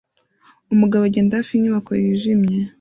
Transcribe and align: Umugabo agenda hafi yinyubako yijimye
Umugabo 0.73 1.03
agenda 1.05 1.37
hafi 1.39 1.51
yinyubako 1.55 1.91
yijimye 2.01 2.55